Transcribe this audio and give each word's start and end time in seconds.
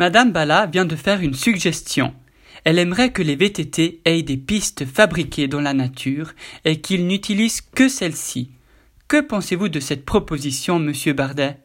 Madame 0.00 0.32
Bala 0.32 0.64
vient 0.64 0.86
de 0.86 0.96
faire 0.96 1.20
une 1.20 1.34
suggestion. 1.34 2.14
Elle 2.64 2.78
aimerait 2.78 3.12
que 3.12 3.20
les 3.20 3.36
VTT 3.36 4.00
aient 4.06 4.22
des 4.22 4.38
pistes 4.38 4.86
fabriquées 4.86 5.46
dans 5.46 5.60
la 5.60 5.74
nature 5.74 6.32
et 6.64 6.80
qu'ils 6.80 7.06
n'utilisent 7.06 7.60
que 7.60 7.86
celles-ci. 7.86 8.50
Que 9.08 9.20
pensez-vous 9.20 9.68
de 9.68 9.78
cette 9.78 10.06
proposition, 10.06 10.78
monsieur 10.78 11.12
Bardet? 11.12 11.58